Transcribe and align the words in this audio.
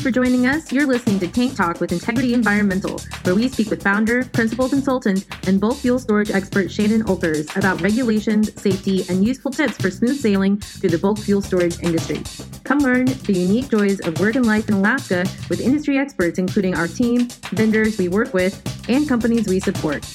for 0.00 0.10
joining 0.10 0.46
us. 0.46 0.72
You're 0.72 0.86
listening 0.86 1.18
to 1.18 1.28
Tank 1.28 1.56
Talk 1.56 1.78
with 1.78 1.92
Integrity 1.92 2.32
Environmental, 2.32 2.98
where 3.24 3.34
we 3.34 3.48
speak 3.48 3.68
with 3.68 3.82
founder, 3.82 4.24
principal 4.24 4.68
consultant, 4.68 5.26
and 5.46 5.60
bulk 5.60 5.76
fuel 5.76 5.98
storage 5.98 6.30
expert 6.30 6.70
Shannon 6.70 7.02
Oelkers 7.02 7.54
about 7.56 7.82
regulations, 7.82 8.58
safety, 8.60 9.04
and 9.10 9.26
useful 9.26 9.50
tips 9.50 9.76
for 9.76 9.90
smooth 9.90 10.18
sailing 10.18 10.58
through 10.58 10.90
the 10.90 10.98
bulk 10.98 11.18
fuel 11.18 11.42
storage 11.42 11.82
industry. 11.82 12.22
Come 12.64 12.78
learn 12.78 13.06
the 13.06 13.34
unique 13.34 13.68
joys 13.68 14.00
of 14.00 14.18
work 14.20 14.36
and 14.36 14.46
life 14.46 14.68
in 14.68 14.74
Alaska 14.74 15.26
with 15.50 15.60
industry 15.60 15.98
experts, 15.98 16.38
including 16.38 16.74
our 16.74 16.88
team, 16.88 17.28
vendors 17.50 17.98
we 17.98 18.08
work 18.08 18.32
with, 18.32 18.62
and 18.88 19.06
companies 19.06 19.48
we 19.48 19.60
support. 19.60 20.06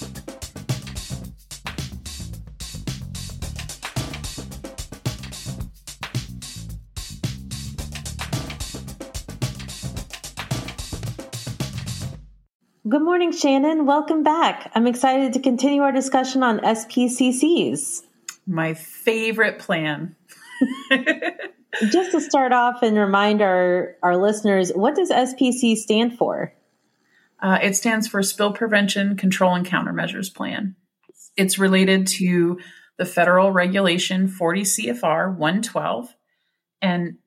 Good 12.95 13.03
morning, 13.03 13.33
Shannon. 13.33 13.85
Welcome 13.85 14.23
back. 14.23 14.71
I'm 14.73 14.87
excited 14.87 15.33
to 15.33 15.41
continue 15.41 15.81
our 15.81 15.91
discussion 15.91 16.43
on 16.43 16.59
SPCCs. 16.59 18.03
My 18.47 18.73
favorite 18.73 19.59
plan. 19.59 20.15
Just 21.91 22.11
to 22.11 22.21
start 22.21 22.53
off 22.53 22.83
and 22.83 22.97
remind 22.97 23.41
our, 23.41 23.97
our 24.01 24.15
listeners, 24.15 24.71
what 24.73 24.95
does 24.95 25.11
SPC 25.11 25.75
stand 25.75 26.17
for? 26.17 26.53
Uh, 27.41 27.59
it 27.61 27.75
stands 27.75 28.07
for 28.07 28.23
Spill 28.23 28.53
Prevention, 28.53 29.17
Control, 29.17 29.55
and 29.55 29.65
Countermeasures 29.65 30.33
Plan. 30.33 30.77
It's 31.35 31.59
related 31.59 32.07
to 32.07 32.59
the 32.97 33.03
federal 33.03 33.51
regulation 33.51 34.29
40 34.29 34.61
CFR 34.61 35.35
112. 35.35 36.15
And 36.81 37.17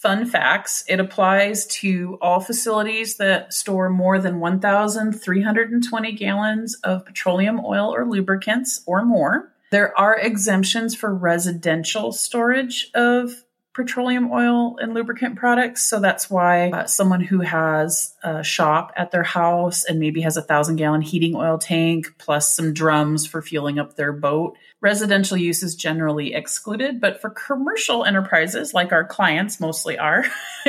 fun 0.00 0.24
facts 0.26 0.84
it 0.88 1.00
applies 1.00 1.66
to 1.66 2.18
all 2.22 2.40
facilities 2.40 3.16
that 3.16 3.52
store 3.52 3.90
more 3.90 4.18
than 4.20 4.40
1,320 4.40 6.12
gallons 6.12 6.76
of 6.84 7.04
petroleum 7.04 7.60
oil 7.64 7.92
or 7.94 8.06
lubricants 8.06 8.82
or 8.86 9.04
more. 9.04 9.52
There 9.70 9.98
are 9.98 10.16
exemptions 10.16 10.94
for 10.94 11.14
residential 11.14 12.12
storage 12.12 12.90
of 12.94 13.44
petroleum 13.78 14.32
oil 14.32 14.76
and 14.78 14.92
lubricant 14.92 15.36
products. 15.36 15.88
So 15.88 16.00
that's 16.00 16.28
why 16.28 16.70
uh, 16.70 16.86
someone 16.86 17.20
who 17.20 17.42
has 17.42 18.12
a 18.24 18.42
shop 18.42 18.92
at 18.96 19.12
their 19.12 19.22
house 19.22 19.84
and 19.84 20.00
maybe 20.00 20.20
has 20.22 20.36
a 20.36 20.42
thousand 20.42 20.76
gallon 20.76 21.00
heating 21.00 21.36
oil 21.36 21.58
tank 21.58 22.12
plus 22.18 22.56
some 22.56 22.74
drums 22.74 23.24
for 23.24 23.40
fueling 23.40 23.78
up 23.78 23.94
their 23.94 24.12
boat, 24.12 24.56
residential 24.80 25.36
use 25.36 25.62
is 25.62 25.76
generally 25.76 26.34
excluded. 26.34 27.00
But 27.00 27.20
for 27.20 27.30
commercial 27.30 28.04
enterprises, 28.04 28.74
like 28.74 28.90
our 28.90 29.04
clients 29.04 29.60
mostly 29.60 29.96
are, 29.96 30.24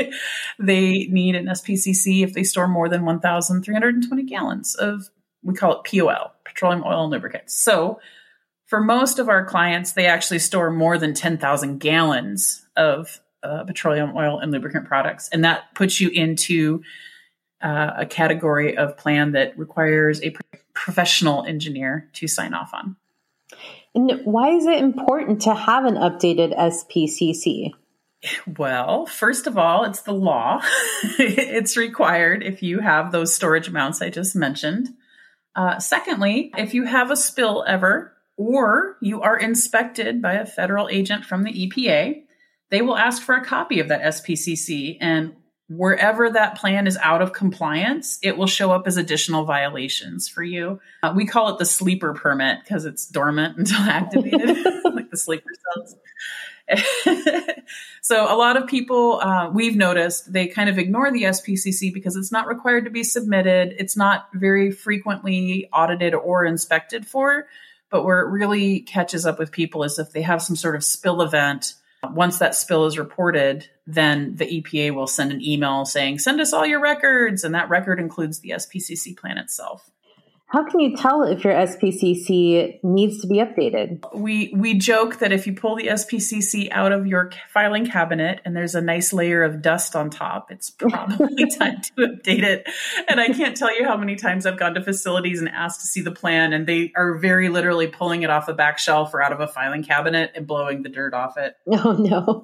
they 0.60 1.08
need 1.08 1.36
an 1.36 1.48
SPCC 1.48 2.24
if 2.24 2.34
they 2.34 2.44
store 2.44 2.68
more 2.68 2.90
than 2.90 3.06
1,320 3.06 4.24
gallons 4.26 4.76
of, 4.76 5.10
we 5.42 5.56
call 5.56 5.82
it 5.82 5.84
POL, 5.84 6.32
petroleum 6.46 6.84
oil 6.86 7.06
and 7.06 7.12
lubricants. 7.12 7.56
So 7.56 8.00
for 8.70 8.80
most 8.80 9.18
of 9.18 9.30
our 9.30 9.44
clients, 9.46 9.94
they 9.94 10.06
actually 10.06 10.38
store 10.38 10.70
more 10.70 11.00
than 11.00 11.16
10,000 11.16 11.80
gallons 11.80 12.64
of 12.78 13.20
uh, 13.42 13.64
petroleum 13.64 14.16
oil 14.16 14.38
and 14.38 14.52
lubricant 14.52 14.86
products. 14.86 15.28
And 15.34 15.44
that 15.44 15.74
puts 15.74 16.00
you 16.00 16.10
into 16.10 16.84
uh, 17.62 17.92
a 17.98 18.06
category 18.06 18.78
of 18.78 18.96
plan 18.96 19.32
that 19.32 19.58
requires 19.58 20.22
a 20.22 20.36
professional 20.74 21.44
engineer 21.46 22.10
to 22.14 22.28
sign 22.28 22.54
off 22.54 22.70
on. 22.74 22.96
And 23.96 24.22
why 24.24 24.50
is 24.50 24.68
it 24.68 24.78
important 24.78 25.42
to 25.42 25.56
have 25.56 25.86
an 25.86 25.96
updated 25.96 26.56
SPCC? 26.56 27.72
Well, 28.56 29.08
first 29.08 29.48
of 29.48 29.58
all, 29.58 29.84
it's 29.86 30.04
the 30.04 30.14
law. 30.14 30.62
it's 31.18 31.76
required 31.76 32.44
if 32.44 32.62
you 32.62 32.82
have 32.82 33.12
those 33.12 33.34
storage 33.34 33.68
amounts 33.68 34.00
I 34.00 34.12
just 34.12 34.36
mentioned. 34.36 34.90
Uh, 35.56 35.80
secondly, 35.80 36.54
if 36.56 36.76
you 36.76 36.84
have 36.84 37.10
a 37.10 37.16
spill 37.16 37.64
ever, 37.68 38.14
or 38.40 38.96
you 39.02 39.22
are 39.22 39.38
inspected 39.38 40.22
by 40.22 40.36
a 40.36 40.46
federal 40.46 40.88
agent 40.88 41.26
from 41.26 41.44
the 41.44 41.52
EPA, 41.52 42.24
they 42.70 42.82
will 42.82 42.96
ask 42.96 43.22
for 43.22 43.36
a 43.36 43.44
copy 43.44 43.82
of 43.82 43.90
that 43.90 44.02
SPCC. 44.02 44.96
And 45.02 45.36
wherever 45.68 46.30
that 46.30 46.58
plan 46.58 46.88
is 46.88 46.96
out 47.02 47.22
of 47.22 47.34
compliance, 47.34 48.18
it 48.24 48.38
will 48.38 48.48
show 48.48 48.72
up 48.72 48.88
as 48.88 48.96
additional 48.96 49.44
violations 49.44 50.30
for 50.30 50.42
you. 50.42 50.80
Uh, 51.04 51.12
we 51.14 51.26
call 51.26 51.50
it 51.50 51.60
the 51.60 51.66
sleeper 51.66 52.14
permit 52.14 52.60
because 52.64 52.86
it's 52.86 53.08
dormant 53.08 53.58
until 53.58 53.78
activated, 53.82 54.66
like 54.86 55.12
the 55.12 55.18
sleeper 55.18 55.50
cells. 55.76 55.98
so 58.02 58.34
a 58.34 58.38
lot 58.38 58.56
of 58.56 58.68
people 58.68 59.20
uh, 59.20 59.50
we've 59.50 59.76
noticed 59.76 60.32
they 60.32 60.48
kind 60.48 60.70
of 60.70 60.78
ignore 60.78 61.12
the 61.12 61.24
SPCC 61.24 61.94
because 61.94 62.16
it's 62.16 62.32
not 62.32 62.48
required 62.48 62.86
to 62.86 62.92
be 62.92 63.04
submitted. 63.04 63.76
It's 63.78 63.98
not 63.98 64.30
very 64.34 64.72
frequently 64.72 65.68
audited 65.74 66.14
or 66.14 66.46
inspected 66.46 67.06
for. 67.06 67.48
But 67.90 68.04
where 68.04 68.22
it 68.22 68.30
really 68.30 68.82
catches 68.82 69.26
up 69.26 69.40
with 69.40 69.52
people 69.52 69.84
is 69.84 70.00
if 70.00 70.12
they 70.12 70.22
have 70.22 70.42
some 70.42 70.56
sort 70.56 70.76
of 70.76 70.84
spill 70.84 71.22
event. 71.22 71.74
Once 72.14 72.40
that 72.40 72.56
spill 72.56 72.86
is 72.86 72.98
reported, 72.98 73.68
then 73.86 74.36
the 74.36 74.62
EPA 74.62 74.94
will 74.96 75.08
send 75.08 75.32
an 75.32 75.44
email 75.44 75.86
saying, 75.86 76.20
send 76.20 76.40
us 76.40 76.54
all 76.54 76.66
your 76.66 76.80
records. 76.80 77.44
And 77.44 77.56
that 77.56 77.70
record 77.70 78.00
includes 78.00 78.40
the 78.40 78.52
SPCC 78.52 79.18
plan 79.18 79.38
itself. 79.38 79.90
How 80.50 80.64
can 80.64 80.80
you 80.80 80.98
tell 80.98 81.22
if 81.24 81.44
your 81.44 81.54
SPCC 81.54 82.84
needs 82.84 83.22
to 83.22 83.28
be 83.28 83.36
updated? 83.36 84.00
We 84.16 84.52
we 84.58 84.80
joke 84.80 85.20
that 85.20 85.32
if 85.32 85.46
you 85.46 85.54
pull 85.54 85.76
the 85.76 85.86
SPCC 85.86 86.70
out 86.72 86.92
of 86.92 87.06
your 87.06 87.32
filing 87.54 87.86
cabinet 87.86 88.42
and 88.44 88.56
there's 88.56 88.74
a 88.74 88.82
nice 88.82 89.14
layer 89.14 89.44
of 89.44 89.62
dust 89.62 89.96
on 89.96 90.10
top, 90.10 90.52
it's 90.52 90.72
probably 90.78 91.46
time 91.52 91.82
to 91.82 92.08
update 92.08 92.42
it. 92.42 92.68
And 93.08 93.20
I 93.20 93.28
can't 93.28 93.56
tell 93.56 93.78
you 93.78 93.86
how 93.86 93.96
many 93.96 94.16
times 94.16 94.48
I've 94.48 94.58
gone 94.58 94.74
to 94.74 94.84
facilities 94.84 95.40
and 95.40 95.50
asked 95.50 95.82
to 95.82 95.88
see 95.88 96.02
the 96.02 96.12
plan, 96.12 96.52
and 96.52 96.66
they 96.66 96.94
are 96.96 97.20
very 97.20 97.50
literally 97.50 97.86
pulling 97.86 98.24
it 98.24 98.32
off 98.32 98.48
a 98.48 98.54
back 98.56 98.80
shelf 98.80 99.14
or 99.14 99.22
out 99.22 99.32
of 99.32 99.42
a 99.42 99.48
filing 99.48 99.84
cabinet 99.84 100.32
and 100.34 100.48
blowing 100.48 100.82
the 100.82 100.90
dirt 100.90 101.14
off 101.14 101.38
it. 101.38 101.56
Oh 101.82 101.94
no. 101.94 102.44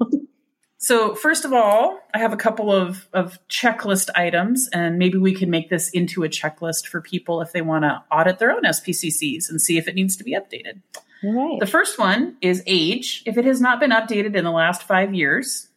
So, 0.78 1.16
first 1.16 1.46
of 1.46 1.54
all, 1.54 2.00
I 2.14 2.20
have 2.20 2.34
a 2.34 2.38
couple 2.38 2.72
of, 2.72 3.08
of 3.14 3.40
checklist 3.50 4.10
items, 4.16 4.70
and 4.74 4.98
maybe 4.98 5.18
we 5.18 5.34
can 5.34 5.50
make 5.50 5.70
this 5.70 5.90
into 5.90 6.24
a 6.24 6.30
checklist 6.30 6.88
for 6.88 7.02
people 7.02 7.42
if 7.42 7.54
they 7.54 7.62
want 7.62 7.84
to 7.84 8.04
audit 8.12 8.40
their 8.40 8.52
own 8.52 8.64
SPCCs 8.64 9.50
and 9.50 9.62
see 9.62 9.78
if 9.78 9.88
it 9.88 9.96
needs 9.96 10.18
to 10.18 10.24
be 10.24 10.34
updated. 10.34 10.82
Right. 11.24 11.60
The 11.60 11.66
first 11.66 11.98
one 11.98 12.36
is 12.42 12.62
age. 12.68 13.24
If 13.26 13.38
it 13.38 13.46
has 13.46 13.62
not 13.62 13.80
been 13.80 13.92
updated 13.92 14.36
in 14.36 14.44
the 14.44 14.52
last 14.52 14.84
five 14.84 15.14
years, 15.14 15.70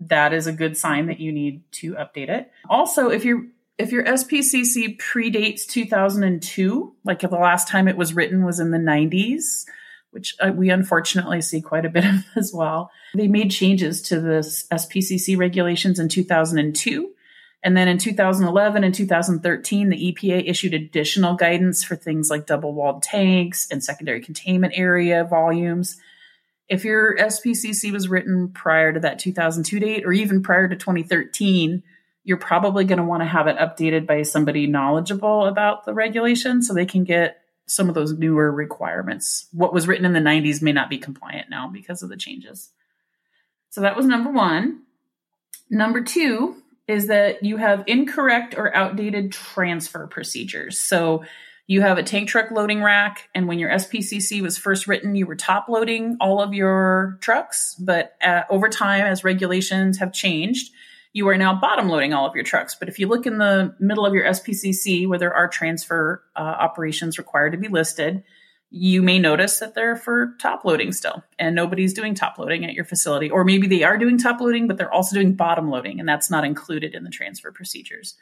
that 0.00 0.32
is 0.32 0.46
a 0.46 0.52
good 0.52 0.76
sign 0.76 1.06
that 1.06 1.20
you 1.20 1.32
need 1.32 1.62
to 1.72 1.94
update 1.94 2.28
it. 2.28 2.50
Also, 2.68 3.10
if 3.10 3.24
your 3.24 3.44
if 3.78 3.92
your 3.92 4.04
SPCC 4.04 4.98
predates 4.98 5.66
2002, 5.66 6.94
like 7.04 7.20
the 7.20 7.28
last 7.28 7.66
time 7.66 7.88
it 7.88 7.96
was 7.96 8.12
written 8.12 8.44
was 8.44 8.60
in 8.60 8.72
the 8.72 8.78
90s, 8.78 9.64
which 10.10 10.36
uh, 10.40 10.52
we 10.54 10.70
unfortunately 10.70 11.40
see 11.40 11.60
quite 11.60 11.84
a 11.84 11.90
bit 11.90 12.04
of 12.04 12.24
as 12.36 12.52
well. 12.52 12.90
They 13.14 13.28
made 13.28 13.50
changes 13.50 14.02
to 14.02 14.20
the 14.20 14.40
SPCC 14.72 15.36
regulations 15.36 15.98
in 15.98 16.08
2002. 16.08 17.10
And 17.62 17.76
then 17.76 17.88
in 17.88 17.98
2011 17.98 18.84
and 18.84 18.94
2013, 18.94 19.90
the 19.90 20.12
EPA 20.12 20.48
issued 20.48 20.72
additional 20.72 21.34
guidance 21.34 21.84
for 21.84 21.94
things 21.94 22.30
like 22.30 22.46
double 22.46 22.72
walled 22.72 23.02
tanks 23.02 23.68
and 23.70 23.84
secondary 23.84 24.20
containment 24.20 24.72
area 24.76 25.24
volumes. 25.24 25.98
If 26.68 26.84
your 26.84 27.16
SPCC 27.16 27.92
was 27.92 28.08
written 28.08 28.48
prior 28.48 28.92
to 28.92 29.00
that 29.00 29.18
2002 29.18 29.78
date 29.78 30.06
or 30.06 30.12
even 30.12 30.42
prior 30.42 30.68
to 30.68 30.76
2013, 30.76 31.82
you're 32.24 32.38
probably 32.38 32.84
going 32.84 32.98
to 32.98 33.04
want 33.04 33.22
to 33.22 33.26
have 33.26 33.46
it 33.46 33.58
updated 33.58 34.06
by 34.06 34.22
somebody 34.22 34.66
knowledgeable 34.66 35.46
about 35.46 35.84
the 35.84 35.92
regulation 35.92 36.62
so 36.62 36.72
they 36.72 36.86
can 36.86 37.04
get 37.04 37.40
some 37.70 37.88
of 37.88 37.94
those 37.94 38.12
newer 38.12 38.50
requirements. 38.50 39.46
What 39.52 39.72
was 39.72 39.86
written 39.86 40.04
in 40.04 40.12
the 40.12 40.20
90s 40.20 40.60
may 40.60 40.72
not 40.72 40.90
be 40.90 40.98
compliant 40.98 41.50
now 41.50 41.68
because 41.68 42.02
of 42.02 42.08
the 42.08 42.16
changes. 42.16 42.70
So 43.70 43.82
that 43.82 43.96
was 43.96 44.06
number 44.06 44.30
one. 44.30 44.82
Number 45.70 46.02
two 46.02 46.56
is 46.88 47.06
that 47.06 47.44
you 47.44 47.56
have 47.58 47.84
incorrect 47.86 48.56
or 48.56 48.74
outdated 48.74 49.30
transfer 49.30 50.08
procedures. 50.08 50.80
So 50.80 51.24
you 51.68 51.82
have 51.82 51.98
a 51.98 52.02
tank 52.02 52.28
truck 52.28 52.50
loading 52.50 52.82
rack, 52.82 53.28
and 53.32 53.46
when 53.46 53.60
your 53.60 53.70
SPCC 53.70 54.42
was 54.42 54.58
first 54.58 54.88
written, 54.88 55.14
you 55.14 55.24
were 55.24 55.36
top 55.36 55.68
loading 55.68 56.16
all 56.20 56.42
of 56.42 56.52
your 56.52 57.18
trucks. 57.20 57.76
But 57.78 58.16
uh, 58.20 58.42
over 58.50 58.68
time, 58.68 59.06
as 59.06 59.22
regulations 59.22 59.98
have 59.98 60.12
changed, 60.12 60.72
you 61.12 61.28
are 61.28 61.36
now 61.36 61.58
bottom 61.60 61.88
loading 61.88 62.12
all 62.12 62.26
of 62.26 62.34
your 62.34 62.44
trucks. 62.44 62.76
But 62.78 62.88
if 62.88 62.98
you 62.98 63.08
look 63.08 63.26
in 63.26 63.38
the 63.38 63.74
middle 63.80 64.06
of 64.06 64.14
your 64.14 64.24
SPCC 64.24 65.08
where 65.08 65.18
there 65.18 65.34
are 65.34 65.48
transfer 65.48 66.22
uh, 66.36 66.40
operations 66.40 67.18
required 67.18 67.52
to 67.52 67.58
be 67.58 67.68
listed, 67.68 68.22
you 68.70 69.02
may 69.02 69.18
notice 69.18 69.58
that 69.58 69.74
they're 69.74 69.96
for 69.96 70.34
top 70.40 70.64
loading 70.64 70.92
still 70.92 71.24
and 71.38 71.56
nobody's 71.56 71.92
doing 71.92 72.14
top 72.14 72.38
loading 72.38 72.64
at 72.64 72.74
your 72.74 72.84
facility. 72.84 73.28
Or 73.28 73.44
maybe 73.44 73.66
they 73.66 73.82
are 73.82 73.98
doing 73.98 74.18
top 74.18 74.40
loading, 74.40 74.68
but 74.68 74.76
they're 74.76 74.92
also 74.92 75.14
doing 75.16 75.34
bottom 75.34 75.68
loading 75.68 75.98
and 75.98 76.08
that's 76.08 76.30
not 76.30 76.44
included 76.44 76.94
in 76.94 77.02
the 77.02 77.10
transfer 77.10 77.50
procedures. 77.50 78.14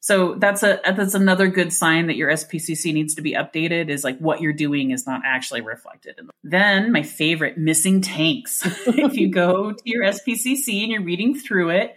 So 0.00 0.34
that's 0.34 0.62
a 0.62 0.80
that's 0.84 1.14
another 1.14 1.48
good 1.48 1.72
sign 1.72 2.06
that 2.08 2.16
your 2.16 2.30
SPCC 2.30 2.92
needs 2.92 3.14
to 3.16 3.22
be 3.22 3.32
updated 3.32 3.88
is 3.88 4.04
like 4.04 4.18
what 4.18 4.40
you're 4.40 4.52
doing 4.52 4.90
is 4.90 5.06
not 5.06 5.22
actually 5.24 5.62
reflected. 5.62 6.20
Then 6.44 6.92
my 6.92 7.02
favorite 7.02 7.58
missing 7.58 8.02
tanks. 8.02 8.62
if 8.86 9.14
you 9.14 9.32
go 9.32 9.72
to 9.72 9.82
your 9.84 10.04
SPCC 10.04 10.84
and 10.84 10.92
you're 10.92 11.02
reading 11.02 11.34
through 11.36 11.70
it, 11.70 11.96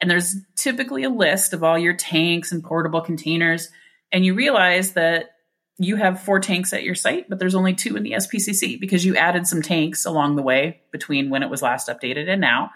And 0.00 0.10
there's 0.10 0.36
typically 0.56 1.04
a 1.04 1.10
list 1.10 1.52
of 1.52 1.62
all 1.62 1.78
your 1.78 1.94
tanks 1.94 2.52
and 2.52 2.64
portable 2.64 3.00
containers. 3.00 3.68
And 4.12 4.24
you 4.24 4.34
realize 4.34 4.92
that 4.92 5.30
you 5.78 5.96
have 5.96 6.22
four 6.22 6.40
tanks 6.40 6.72
at 6.72 6.82
your 6.82 6.94
site, 6.94 7.28
but 7.28 7.38
there's 7.38 7.54
only 7.54 7.74
two 7.74 7.96
in 7.96 8.02
the 8.02 8.12
SPCC 8.12 8.78
because 8.78 9.04
you 9.04 9.16
added 9.16 9.46
some 9.46 9.62
tanks 9.62 10.04
along 10.04 10.36
the 10.36 10.42
way 10.42 10.82
between 10.92 11.30
when 11.30 11.42
it 11.42 11.48
was 11.50 11.62
last 11.62 11.88
updated 11.88 12.28
and 12.28 12.40
now, 12.40 12.70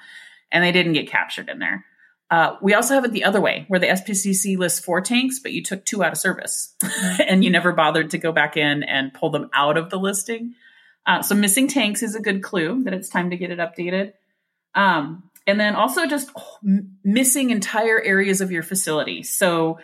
and 0.51 0.65
they 0.65 0.73
didn't 0.73 0.95
get 0.95 1.11
captured 1.11 1.51
in 1.51 1.59
there. 1.59 1.85
Uh, 2.31 2.57
we 2.63 2.73
also 2.73 2.95
have 2.95 3.05
it 3.05 3.13
the 3.13 3.25
other 3.25 3.43
way, 3.43 3.67
where 3.69 3.79
the 3.79 3.87
SPCC 3.87 4.57
lists 4.57 4.81
four 4.81 5.03
tanks, 5.03 5.39
but 5.39 5.53
you 5.53 5.63
took 5.63 5.85
two 5.85 6.03
out 6.03 6.13
of 6.13 6.19
service, 6.19 6.75
and 7.29 7.45
you 7.45 7.51
never 7.51 7.73
bothered 7.73 8.11
to 8.11 8.19
go 8.19 8.33
back 8.33 8.57
in 8.57 8.83
and 8.83 9.13
pull 9.13 9.29
them 9.31 9.51
out 9.53 9.77
of 9.77 9.91
the 9.91 9.99
listing. 9.99 10.55
Uh, 11.07 11.21
so 11.21 11.35
missing 11.35 11.69
tanks 11.69 12.03
is 12.03 12.15
a 12.15 12.23
good 12.23 12.43
clue 12.43 12.85
that 12.85 12.95
it's 12.95 13.11
time 13.11 13.31
to 13.31 13.37
get 13.37 13.51
it 13.51 13.59
updated. 13.59 14.15
Um, 14.75 15.31
and 15.47 15.61
then 15.61 15.75
also 15.75 16.07
just 16.07 16.31
missing 17.05 17.51
entire 17.51 18.01
areas 18.01 18.41
of 18.41 18.51
your 18.51 18.63
facility. 18.63 19.23
So 19.23 19.79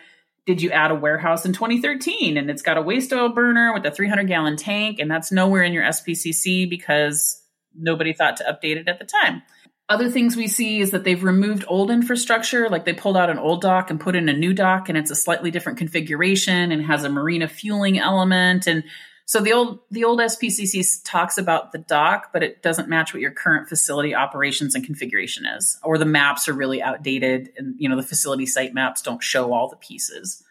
did 0.45 0.61
you 0.61 0.71
add 0.71 0.91
a 0.91 0.95
warehouse 0.95 1.45
in 1.45 1.53
2013 1.53 2.37
and 2.37 2.49
it's 2.49 2.63
got 2.63 2.77
a 2.77 2.81
waste 2.81 3.13
oil 3.13 3.29
burner 3.29 3.73
with 3.73 3.85
a 3.85 3.91
300 3.91 4.27
gallon 4.27 4.57
tank 4.57 4.99
and 4.99 5.09
that's 5.09 5.31
nowhere 5.31 5.63
in 5.63 5.73
your 5.73 5.83
SPCC 5.83 6.69
because 6.69 7.41
nobody 7.75 8.13
thought 8.13 8.37
to 8.37 8.43
update 8.43 8.77
it 8.77 8.87
at 8.87 8.99
the 8.99 9.05
time. 9.05 9.43
Other 9.91 10.09
things 10.09 10.37
we 10.37 10.47
see 10.47 10.79
is 10.79 10.91
that 10.91 11.03
they've 11.03 11.21
removed 11.21 11.65
old 11.67 11.91
infrastructure, 11.91 12.69
like 12.69 12.85
they 12.85 12.93
pulled 12.93 13.17
out 13.17 13.29
an 13.29 13.37
old 13.37 13.61
dock 13.61 13.89
and 13.89 13.99
put 13.99 14.15
in 14.15 14.29
a 14.29 14.33
new 14.33 14.53
dock, 14.53 14.87
and 14.87 14.97
it's 14.97 15.11
a 15.11 15.15
slightly 15.15 15.51
different 15.51 15.79
configuration 15.79 16.71
and 16.71 16.85
has 16.85 17.03
a 17.03 17.09
marina 17.09 17.49
fueling 17.49 17.99
element. 17.99 18.67
And 18.67 18.85
so 19.25 19.39
the 19.39 19.53
old 19.53 19.79
the 19.89 20.03
old 20.03 20.19
SPCC 20.19 21.03
talks 21.03 21.37
about 21.37 21.71
the 21.71 21.77
dock, 21.77 22.31
but 22.33 22.43
it 22.43 22.61
doesn't 22.61 22.89
match 22.89 23.13
what 23.13 23.21
your 23.21 23.31
current 23.31 23.69
facility 23.69 24.13
operations 24.13 24.75
and 24.75 24.85
configuration 24.85 25.45
is, 25.45 25.77
or 25.83 25.97
the 25.97 26.05
maps 26.05 26.49
are 26.49 26.53
really 26.53 26.81
outdated, 26.81 27.51
and 27.57 27.75
you 27.77 27.87
know 27.87 27.95
the 27.95 28.03
facility 28.03 28.45
site 28.45 28.73
maps 28.73 29.01
don't 29.01 29.23
show 29.23 29.53
all 29.53 29.69
the 29.69 29.77
pieces. 29.77 30.43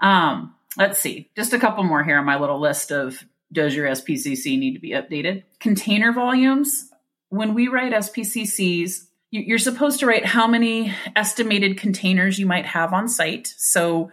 Um, 0.00 0.54
let's 0.76 0.98
see, 0.98 1.30
just 1.36 1.52
a 1.52 1.58
couple 1.58 1.84
more 1.84 2.02
here 2.02 2.18
on 2.18 2.24
my 2.24 2.38
little 2.38 2.60
list 2.60 2.92
of 2.92 3.22
does 3.52 3.74
your 3.74 3.86
SPCC 3.86 4.58
need 4.58 4.74
to 4.74 4.80
be 4.80 4.90
updated? 4.90 5.44
Container 5.58 6.12
volumes. 6.12 6.90
When 7.30 7.54
we 7.54 7.68
write 7.68 7.92
SPCCs, 7.92 9.04
you're 9.30 9.58
supposed 9.58 10.00
to 10.00 10.06
write 10.06 10.24
how 10.24 10.46
many 10.46 10.94
estimated 11.14 11.76
containers 11.76 12.38
you 12.38 12.46
might 12.46 12.66
have 12.66 12.92
on 12.92 13.08
site. 13.08 13.52
So 13.58 14.10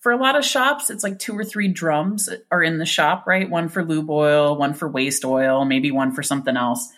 for 0.00 0.12
a 0.12 0.16
lot 0.16 0.36
of 0.36 0.44
shops, 0.44 0.90
it's 0.90 1.02
like 1.02 1.18
two 1.18 1.36
or 1.36 1.44
three 1.44 1.68
drums 1.68 2.28
are 2.50 2.62
in 2.62 2.78
the 2.78 2.86
shop, 2.86 3.26
right? 3.26 3.50
One 3.50 3.68
for 3.68 3.84
lube 3.84 4.10
oil, 4.10 4.56
one 4.56 4.74
for 4.74 4.88
waste 4.88 5.24
oil, 5.24 5.64
maybe 5.64 5.90
one 5.90 6.12
for 6.12 6.22
something 6.22 6.56
else. 6.56 6.88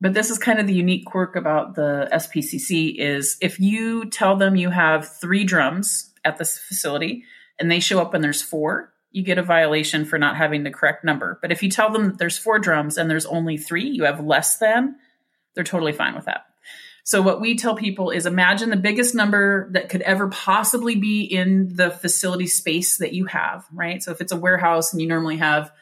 But 0.00 0.14
this 0.14 0.30
is 0.30 0.38
kind 0.38 0.58
of 0.58 0.66
the 0.66 0.74
unique 0.74 1.06
quirk 1.06 1.36
about 1.36 1.74
the 1.74 2.08
SPCC 2.12 2.96
is 2.98 3.36
if 3.40 3.58
you 3.58 4.08
tell 4.08 4.36
them 4.36 4.56
you 4.56 4.70
have 4.70 5.08
three 5.20 5.44
drums 5.44 6.12
at 6.24 6.38
this 6.38 6.58
facility 6.58 7.24
and 7.58 7.70
they 7.70 7.80
show 7.80 8.00
up 8.00 8.14
and 8.14 8.22
there's 8.22 8.40
four, 8.40 8.92
you 9.10 9.22
get 9.22 9.38
a 9.38 9.42
violation 9.42 10.04
for 10.04 10.18
not 10.18 10.36
having 10.36 10.62
the 10.62 10.70
correct 10.70 11.04
number. 11.04 11.38
But 11.42 11.50
if 11.50 11.62
you 11.62 11.70
tell 11.70 11.90
them 11.90 12.06
that 12.06 12.18
there's 12.18 12.38
four 12.38 12.58
drums 12.58 12.96
and 12.96 13.10
there's 13.10 13.26
only 13.26 13.56
three, 13.56 13.88
you 13.88 14.04
have 14.04 14.24
less 14.24 14.58
than, 14.58 14.96
they're 15.54 15.64
totally 15.64 15.92
fine 15.92 16.14
with 16.14 16.26
that. 16.26 16.47
So 17.08 17.22
what 17.22 17.40
we 17.40 17.56
tell 17.56 17.74
people 17.74 18.10
is 18.10 18.26
imagine 18.26 18.68
the 18.68 18.76
biggest 18.76 19.14
number 19.14 19.70
that 19.72 19.88
could 19.88 20.02
ever 20.02 20.28
possibly 20.28 20.94
be 20.94 21.22
in 21.22 21.74
the 21.74 21.90
facility 21.90 22.46
space 22.46 22.98
that 22.98 23.14
you 23.14 23.24
have, 23.24 23.64
right? 23.72 24.02
So 24.02 24.12
if 24.12 24.20
it's 24.20 24.30
a 24.30 24.36
warehouse 24.36 24.92
and 24.92 25.00
you 25.00 25.08
normally 25.08 25.38
have 25.38 25.72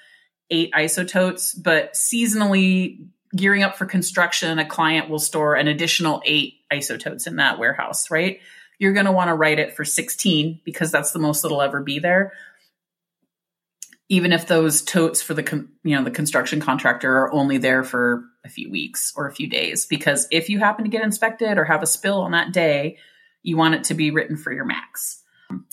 eight 0.50 0.70
isototes, 0.72 1.60
but 1.60 1.94
seasonally 1.94 3.08
gearing 3.34 3.64
up 3.64 3.74
for 3.74 3.86
construction, 3.86 4.60
a 4.60 4.64
client 4.64 5.10
will 5.10 5.18
store 5.18 5.56
an 5.56 5.66
additional 5.66 6.22
eight 6.24 6.60
isototes 6.72 7.26
in 7.26 7.34
that 7.36 7.58
warehouse, 7.58 8.08
right? 8.08 8.38
You're 8.78 8.92
going 8.92 9.06
to 9.06 9.12
want 9.12 9.26
to 9.26 9.34
write 9.34 9.58
it 9.58 9.74
for 9.74 9.84
16 9.84 10.60
because 10.64 10.92
that's 10.92 11.10
the 11.10 11.18
most 11.18 11.42
that'll 11.42 11.60
ever 11.60 11.82
be 11.82 11.98
there 11.98 12.34
even 14.08 14.32
if 14.32 14.46
those 14.46 14.82
totes 14.82 15.20
for 15.22 15.34
the 15.34 15.68
you 15.82 15.96
know 15.96 16.04
the 16.04 16.10
construction 16.10 16.60
contractor 16.60 17.12
are 17.12 17.32
only 17.32 17.58
there 17.58 17.84
for 17.84 18.24
a 18.44 18.48
few 18.48 18.70
weeks 18.70 19.12
or 19.16 19.26
a 19.26 19.34
few 19.34 19.48
days 19.48 19.86
because 19.86 20.26
if 20.30 20.48
you 20.48 20.58
happen 20.58 20.84
to 20.84 20.90
get 20.90 21.02
inspected 21.02 21.58
or 21.58 21.64
have 21.64 21.82
a 21.82 21.86
spill 21.86 22.20
on 22.20 22.32
that 22.32 22.52
day 22.52 22.98
you 23.42 23.56
want 23.56 23.74
it 23.74 23.84
to 23.84 23.94
be 23.94 24.10
written 24.10 24.36
for 24.36 24.52
your 24.52 24.64
max 24.64 25.22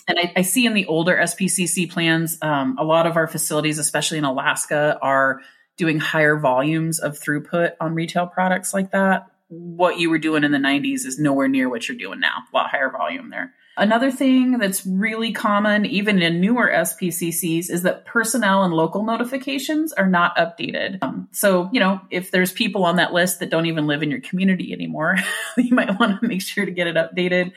and 0.07 0.19
I, 0.19 0.33
I 0.37 0.41
see 0.41 0.65
in 0.65 0.73
the 0.73 0.85
older 0.85 1.15
SPCC 1.15 1.89
plans, 1.89 2.37
um, 2.41 2.77
a 2.77 2.83
lot 2.83 3.07
of 3.07 3.17
our 3.17 3.27
facilities, 3.27 3.79
especially 3.79 4.17
in 4.17 4.23
Alaska, 4.25 4.97
are 5.01 5.41
doing 5.77 5.99
higher 5.99 6.37
volumes 6.37 6.99
of 6.99 7.19
throughput 7.19 7.71
on 7.81 7.95
retail 7.95 8.27
products 8.27 8.73
like 8.73 8.91
that. 8.91 9.27
What 9.47 9.97
you 9.97 10.09
were 10.09 10.19
doing 10.19 10.43
in 10.43 10.51
the 10.51 10.57
90s 10.57 11.05
is 11.05 11.17
nowhere 11.17 11.47
near 11.47 11.69
what 11.69 11.87
you're 11.87 11.97
doing 11.97 12.19
now, 12.19 12.43
a 12.51 12.55
lot 12.55 12.69
higher 12.69 12.91
volume 12.91 13.29
there. 13.29 13.53
Another 13.75 14.11
thing 14.11 14.59
that's 14.59 14.85
really 14.85 15.31
common, 15.31 15.85
even 15.87 16.21
in 16.21 16.39
newer 16.39 16.69
SPCCs, 16.71 17.71
is 17.71 17.81
that 17.81 18.05
personnel 18.05 18.63
and 18.63 18.73
local 18.73 19.03
notifications 19.03 19.91
are 19.93 20.07
not 20.07 20.37
updated. 20.37 21.01
Um, 21.01 21.27
so, 21.31 21.69
you 21.73 21.79
know, 21.79 21.99
if 22.11 22.29
there's 22.29 22.51
people 22.51 22.85
on 22.85 22.97
that 22.97 23.13
list 23.13 23.39
that 23.39 23.49
don't 23.49 23.65
even 23.65 23.87
live 23.87 24.03
in 24.03 24.11
your 24.11 24.21
community 24.21 24.73
anymore, 24.73 25.17
you 25.57 25.73
might 25.73 25.99
want 25.99 26.21
to 26.21 26.27
make 26.27 26.43
sure 26.43 26.65
to 26.65 26.71
get 26.71 26.85
it 26.85 26.95
updated. 26.95 27.51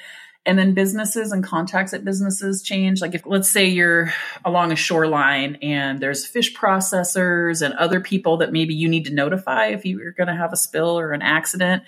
And 0.46 0.58
then 0.58 0.72
businesses 0.72 1.32
and 1.32 1.44
contacts 1.44 1.92
at 1.92 2.04
businesses 2.04 2.62
change. 2.62 3.02
Like 3.02 3.14
if 3.14 3.26
let's 3.26 3.50
say 3.50 3.66
you're 3.66 4.14
along 4.44 4.72
a 4.72 4.76
shoreline 4.76 5.56
and 5.60 6.00
there's 6.00 6.24
fish 6.24 6.54
processors 6.54 7.60
and 7.60 7.74
other 7.74 8.00
people 8.00 8.38
that 8.38 8.52
maybe 8.52 8.72
you 8.72 8.88
need 8.88 9.06
to 9.06 9.12
notify 9.12 9.66
if 9.66 9.84
you're 9.84 10.12
going 10.12 10.28
to 10.28 10.36
have 10.36 10.52
a 10.52 10.56
spill 10.56 10.98
or 10.98 11.12
an 11.12 11.20
accident. 11.20 11.82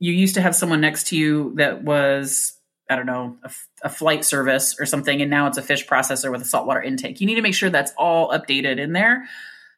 You 0.00 0.12
used 0.12 0.34
to 0.34 0.42
have 0.42 0.56
someone 0.56 0.80
next 0.80 1.06
to 1.08 1.16
you 1.16 1.54
that 1.56 1.84
was 1.84 2.58
I 2.88 2.96
don't 2.96 3.06
know, 3.06 3.36
a, 3.42 3.50
a, 3.82 3.88
flight 3.88 4.24
service 4.24 4.76
or 4.78 4.84
something, 4.84 5.22
and 5.22 5.30
now 5.30 5.46
it's 5.46 5.56
a 5.56 5.62
fish 5.62 5.86
processor 5.86 6.30
with 6.30 6.42
a 6.42 6.44
saltwater 6.44 6.82
intake. 6.82 7.20
You 7.20 7.26
need 7.26 7.36
to 7.36 7.42
make 7.42 7.54
sure 7.54 7.70
that's 7.70 7.92
all 7.96 8.30
updated 8.30 8.78
in 8.78 8.92
there 8.92 9.24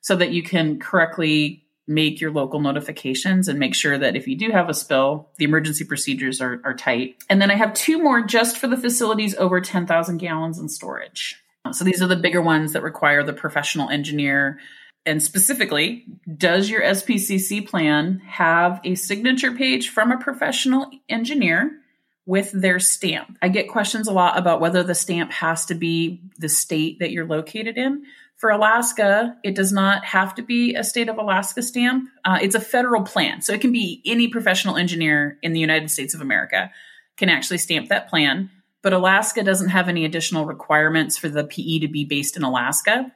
so 0.01 0.17
that 0.17 0.33
you 0.33 0.43
can 0.43 0.81
correctly 0.81 1.67
make 1.87 2.21
your 2.21 2.33
local 2.33 2.61
notifications 2.61 3.49
and 3.49 3.59
make 3.59 3.75
sure 3.75 3.97
that 3.97 4.17
if 4.17 4.27
you 4.27 4.37
do 4.37 4.51
have 4.51 4.69
a 4.69 4.75
spill, 4.75 5.29
the 5.39 5.45
emergency 5.45 5.85
procedures 5.85 6.41
are, 6.41 6.61
are 6.65 6.75
tight. 6.75 7.17
And 7.31 7.41
then 7.41 7.51
I 7.51 7.55
have 7.55 7.75
two 7.75 8.03
more 8.03 8.23
just 8.23 8.59
for 8.59 8.67
the 8.67 8.77
facilities 8.77 9.37
over 9.37 9.61
10,000 9.61 10.19
gallons 10.19 10.59
in 10.59 10.69
storage. 10.69 11.41
So 11.73 11.85
these 11.85 12.03
are 12.03 12.07
the 12.07 12.17
bigger 12.17 12.43
ones 12.43 12.73
that 12.73 12.83
require 12.83 13.23
the 13.23 13.33
professional 13.33 13.89
engineer. 13.89 14.59
And 15.05 15.23
specifically, 15.23 16.05
does 16.37 16.69
your 16.69 16.83
SPCC 16.83 17.67
plan 17.69 18.21
have 18.27 18.81
a 18.85 18.97
signature 18.97 19.53
page 19.53 19.89
from 19.89 20.11
a 20.11 20.19
professional 20.19 20.91
engineer? 21.09 21.81
With 22.27 22.51
their 22.51 22.81
stamp. 22.81 23.39
I 23.41 23.49
get 23.49 23.69
questions 23.69 24.09
a 24.09 24.13
lot 24.13 24.37
about 24.37 24.61
whether 24.61 24.83
the 24.83 24.95
stamp 24.95 25.31
has 25.31 25.67
to 25.67 25.75
be 25.75 26.21
the 26.39 26.49
state 26.49 26.99
that 26.99 27.13
you're 27.13 27.27
located 27.27 27.79
in. 27.79 28.05
For 28.37 28.51
Alaska, 28.51 29.37
it 29.43 29.55
does 29.55 29.73
not 29.73 30.05
have 30.05 30.35
to 30.35 30.43
be 30.43 30.75
a 30.75 30.85
state 30.85 31.09
of 31.09 31.17
Alaska 31.17 31.63
stamp. 31.63 32.11
Uh, 32.25 32.39
it's 32.43 32.57
a 32.57 32.61
federal 32.61 33.03
plan. 33.03 33.41
So 33.41 33.55
it 33.55 33.61
can 33.61 33.73
be 33.73 34.03
any 34.05 34.29
professional 34.29 34.77
engineer 34.77 35.39
in 35.43 35.53
the 35.53 35.61
United 35.61 35.91
States 35.91 36.13
of 36.13 36.21
America 36.21 36.71
can 37.17 37.31
actually 37.31 37.59
stamp 37.59 37.89
that 37.89 38.11
plan. 38.11 38.51
But 38.83 38.93
Alaska 38.93 39.43
doesn't 39.43 39.71
have 39.71 39.89
any 39.89 40.05
additional 40.05 40.45
requirements 40.45 41.17
for 41.17 41.29
the 41.29 41.45
PE 41.45 41.79
to 41.79 41.89
be 41.89 42.05
based 42.05 42.37
in 42.37 42.43
Alaska. 42.43 43.11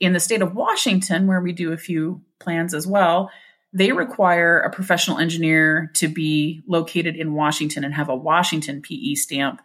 In 0.00 0.12
the 0.12 0.20
state 0.20 0.42
of 0.42 0.54
Washington, 0.54 1.26
where 1.26 1.40
we 1.40 1.52
do 1.52 1.72
a 1.72 1.78
few 1.78 2.22
plans 2.40 2.74
as 2.74 2.86
well, 2.86 3.30
they 3.76 3.92
require 3.92 4.60
a 4.60 4.70
professional 4.70 5.18
engineer 5.18 5.90
to 5.94 6.08
be 6.08 6.62
located 6.66 7.14
in 7.14 7.34
Washington 7.34 7.84
and 7.84 7.92
have 7.92 8.08
a 8.08 8.16
Washington 8.16 8.80
PE 8.80 9.14
stamp. 9.16 9.60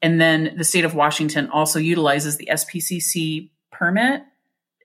And 0.00 0.18
then 0.18 0.54
the 0.56 0.64
state 0.64 0.86
of 0.86 0.94
Washington 0.94 1.50
also 1.50 1.78
utilizes 1.78 2.38
the 2.38 2.48
SPCC 2.50 3.50
permit 3.70 4.22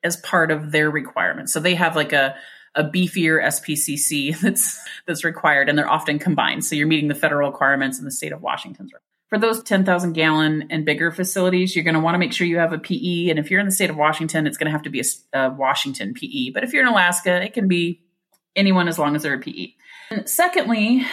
as 0.03 0.17
part 0.17 0.51
of 0.51 0.73
their 0.73 0.91
requirements. 0.91 1.53
So 1.53 1.61
they 1.61 1.75
have 1.75 1.95
like 1.95 2.11
a 2.11 2.35
a 2.75 2.83
beefier 2.83 3.41
SPCC 3.41 4.37
that's 4.41 4.77
that's 5.07 5.23
required, 5.23 5.69
and 5.69 5.77
they're 5.77 5.89
often 5.89 6.19
combined. 6.19 6.65
So 6.65 6.75
you're 6.75 6.87
meeting 6.87 7.07
the 7.07 7.15
federal 7.15 7.49
requirements 7.49 7.99
in 7.99 8.05
the 8.05 8.11
state 8.11 8.33
of 8.33 8.41
Washington's. 8.41 8.91
For 9.29 9.39
those 9.39 9.63
10,000 9.63 10.13
gallon 10.13 10.67
and 10.69 10.85
bigger 10.85 11.11
facilities, 11.11 11.75
you're 11.75 11.83
going 11.83 11.95
to 11.95 11.99
want 11.99 12.15
to 12.15 12.19
make 12.19 12.31
sure 12.31 12.47
you 12.47 12.59
have 12.59 12.71
a 12.71 12.77
PE. 12.77 13.29
And 13.29 13.39
if 13.39 13.49
you're 13.49 13.59
in 13.59 13.65
the 13.65 13.73
state 13.73 13.89
of 13.89 13.97
Washington, 13.97 14.47
it's 14.47 14.57
going 14.57 14.67
to 14.67 14.71
have 14.71 14.83
to 14.83 14.89
be 14.89 15.01
a, 15.01 15.37
a 15.37 15.49
Washington 15.49 16.13
PE. 16.13 16.51
But 16.51 16.63
if 16.63 16.71
you're 16.71 16.83
in 16.83 16.87
Alaska, 16.87 17.43
it 17.43 17.53
can 17.53 17.67
be 17.67 18.06
anyone 18.57 18.87
as 18.87 18.99
long 18.99 19.15
as 19.15 19.23
they're 19.23 19.35
a 19.35 19.39
PE. 19.39 19.73
And 20.11 20.27
secondly, 20.27 21.05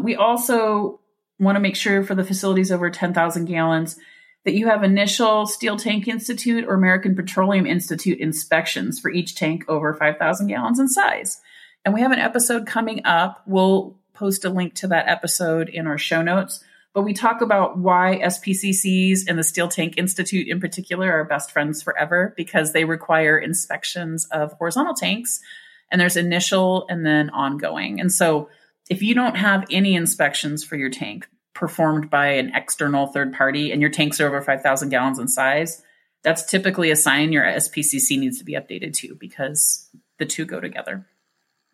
we 0.00 0.14
also 0.14 1.00
want 1.38 1.56
to 1.56 1.60
make 1.60 1.76
sure 1.76 2.04
for 2.04 2.14
the 2.14 2.24
facilities 2.24 2.70
over 2.70 2.90
10,000 2.90 3.46
gallons 3.46 3.96
that 4.44 4.54
you 4.54 4.66
have 4.66 4.82
initial 4.82 5.46
Steel 5.46 5.76
Tank 5.76 6.08
Institute 6.08 6.64
or 6.66 6.74
American 6.74 7.14
Petroleum 7.14 7.66
Institute 7.66 8.18
inspections 8.18 8.98
for 8.98 9.10
each 9.10 9.36
tank 9.36 9.64
over 9.68 9.94
5,000 9.94 10.46
gallons 10.46 10.78
in 10.78 10.88
size. 10.88 11.40
And 11.84 11.94
we 11.94 12.00
have 12.00 12.12
an 12.12 12.18
episode 12.18 12.66
coming 12.66 13.04
up. 13.04 13.42
We'll 13.46 13.96
post 14.14 14.44
a 14.44 14.50
link 14.50 14.74
to 14.74 14.88
that 14.88 15.08
episode 15.08 15.68
in 15.68 15.86
our 15.86 15.98
show 15.98 16.22
notes. 16.22 16.62
But 16.94 17.02
we 17.02 17.14
talk 17.14 17.40
about 17.40 17.78
why 17.78 18.20
SPCCs 18.22 19.20
and 19.26 19.38
the 19.38 19.44
Steel 19.44 19.68
Tank 19.68 19.94
Institute 19.96 20.48
in 20.48 20.60
particular 20.60 21.10
are 21.10 21.24
best 21.24 21.50
friends 21.50 21.82
forever 21.82 22.34
because 22.36 22.72
they 22.72 22.84
require 22.84 23.38
inspections 23.38 24.26
of 24.30 24.52
horizontal 24.54 24.94
tanks 24.94 25.40
and 25.92 26.00
there's 26.00 26.16
initial 26.16 26.86
and 26.88 27.06
then 27.06 27.30
ongoing. 27.30 28.00
And 28.00 28.10
so 28.10 28.48
if 28.90 29.02
you 29.02 29.14
don't 29.14 29.36
have 29.36 29.64
any 29.70 29.94
inspections 29.94 30.64
for 30.64 30.74
your 30.74 30.90
tank, 30.90 31.28
performed 31.54 32.10
by 32.10 32.28
an 32.28 32.50
external 32.54 33.06
third 33.06 33.32
party 33.32 33.70
and 33.70 33.80
your 33.80 33.90
tanks 33.90 34.20
are 34.20 34.26
over 34.26 34.40
5,000 34.40 34.88
gallons 34.88 35.18
in 35.18 35.28
size, 35.28 35.82
that's 36.24 36.44
typically 36.44 36.90
a 36.90 36.96
sign 36.96 37.30
your 37.30 37.44
SPCC 37.44 38.18
needs 38.18 38.38
to 38.38 38.44
be 38.44 38.54
updated 38.54 38.94
too 38.94 39.16
because 39.20 39.88
the 40.18 40.26
two 40.26 40.44
go 40.44 40.60
together. 40.60 41.06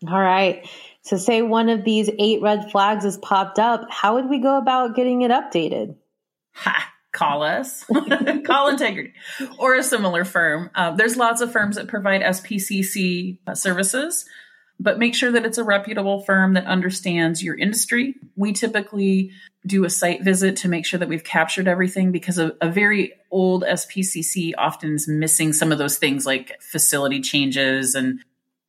All 0.06 0.20
right. 0.20 0.68
So, 1.02 1.16
say 1.16 1.42
one 1.42 1.68
of 1.68 1.84
these 1.84 2.08
eight 2.18 2.40
red 2.40 2.70
flags 2.70 3.04
has 3.04 3.18
popped 3.18 3.58
up. 3.58 3.86
How 3.90 4.14
would 4.14 4.28
we 4.28 4.38
go 4.38 4.58
about 4.58 4.94
getting 4.94 5.22
it 5.22 5.30
updated? 5.30 5.96
Ha! 6.54 6.92
Call 7.12 7.42
us, 7.42 7.84
call 8.44 8.68
Integrity, 8.68 9.14
or 9.58 9.74
a 9.74 9.82
similar 9.82 10.24
firm. 10.24 10.70
Uh, 10.74 10.90
there's 10.90 11.16
lots 11.16 11.40
of 11.40 11.50
firms 11.50 11.76
that 11.76 11.88
provide 11.88 12.20
SPCC 12.20 13.38
services 13.54 14.26
but 14.80 14.98
make 14.98 15.14
sure 15.14 15.32
that 15.32 15.44
it's 15.44 15.58
a 15.58 15.64
reputable 15.64 16.20
firm 16.20 16.54
that 16.54 16.66
understands 16.66 17.42
your 17.42 17.56
industry. 17.56 18.14
We 18.36 18.52
typically 18.52 19.32
do 19.66 19.84
a 19.84 19.90
site 19.90 20.22
visit 20.22 20.56
to 20.58 20.68
make 20.68 20.86
sure 20.86 20.98
that 20.98 21.08
we've 21.08 21.24
captured 21.24 21.66
everything 21.66 22.12
because 22.12 22.38
a, 22.38 22.52
a, 22.60 22.70
very 22.70 23.12
old 23.30 23.64
SPCC 23.64 24.52
often 24.56 24.94
is 24.94 25.08
missing 25.08 25.52
some 25.52 25.72
of 25.72 25.78
those 25.78 25.98
things 25.98 26.24
like 26.24 26.60
facility 26.62 27.20
changes 27.20 27.94
and 27.94 28.20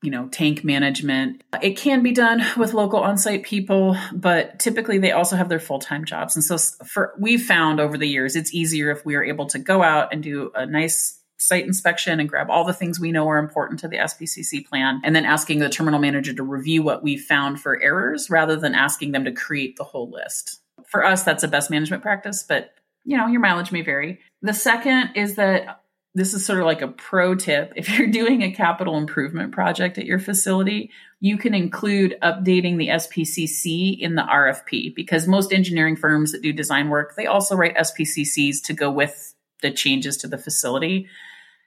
you 0.01 0.11
know 0.11 0.27
tank 0.29 0.63
management. 0.63 1.43
It 1.61 1.77
can 1.77 2.03
be 2.03 2.11
done 2.11 2.41
with 2.57 2.73
local 2.73 2.99
on-site 2.99 3.43
people, 3.43 3.97
but 4.13 4.59
typically 4.59 4.97
they 4.97 5.11
also 5.11 5.35
have 5.35 5.49
their 5.49 5.59
full-time 5.59 6.05
jobs. 6.05 6.35
And 6.35 6.43
so 6.43 6.57
for 6.85 7.13
we've 7.19 7.43
found 7.43 7.79
over 7.79 7.97
the 7.97 8.07
years 8.07 8.35
it's 8.35 8.53
easier 8.53 8.91
if 8.91 9.05
we 9.05 9.15
are 9.15 9.23
able 9.23 9.47
to 9.47 9.59
go 9.59 9.83
out 9.83 10.13
and 10.13 10.23
do 10.23 10.51
a 10.55 10.65
nice 10.65 11.19
site 11.41 11.65
inspection 11.65 12.19
and 12.19 12.27
grab 12.27 12.49
all 12.49 12.65
the 12.65 12.73
things 12.73 12.99
we 12.99 13.13
know 13.13 13.27
are 13.29 13.37
important 13.37 13.79
to 13.79 13.87
the 13.87 13.95
SPCC 13.97 14.67
plan, 14.67 15.01
and 15.03 15.15
then 15.15 15.25
asking 15.25 15.59
the 15.59 15.69
terminal 15.69 15.99
manager 15.99 16.33
to 16.33 16.43
review 16.43 16.83
what 16.83 17.01
we 17.01 17.17
found 17.17 17.61
for 17.61 17.81
errors 17.81 18.29
rather 18.29 18.57
than 18.57 18.75
asking 18.75 19.13
them 19.13 19.23
to 19.23 19.31
create 19.31 19.77
the 19.77 19.85
whole 19.85 20.11
list. 20.11 20.59
For 20.87 21.05
us, 21.05 21.23
that's 21.23 21.43
a 21.43 21.47
best 21.47 21.71
management 21.71 22.03
practice, 22.03 22.43
but 22.43 22.73
you 23.05 23.15
know, 23.15 23.27
your 23.27 23.39
mileage 23.39 23.71
may 23.71 23.81
vary. 23.81 24.19
The 24.41 24.53
second 24.53 25.11
is 25.15 25.35
that 25.35 25.81
this 26.15 26.33
is 26.33 26.45
sort 26.45 26.59
of 26.59 26.65
like 26.65 26.81
a 26.81 26.87
pro 26.87 27.35
tip. 27.35 27.73
If 27.75 27.89
you're 27.89 28.07
doing 28.11 28.41
a 28.41 28.51
capital 28.51 28.97
improvement 28.97 29.51
project 29.51 29.97
at 29.97 30.05
your 30.05 30.19
facility, 30.19 30.91
you 31.19 31.37
can 31.37 31.53
include 31.53 32.17
updating 32.21 32.77
the 32.77 32.87
SPCC 32.87 33.99
in 33.99 34.15
the 34.15 34.23
RFP 34.23 34.95
because 34.95 35.27
most 35.27 35.53
engineering 35.53 35.95
firms 35.95 36.31
that 36.31 36.41
do 36.41 36.53
design 36.53 36.89
work, 36.89 37.15
they 37.15 37.25
also 37.25 37.55
write 37.55 37.77
SPCCs 37.77 38.63
to 38.63 38.73
go 38.73 38.89
with 38.89 39.35
the 39.61 39.71
changes 39.71 40.17
to 40.17 40.27
the 40.27 40.37
facility. 40.37 41.07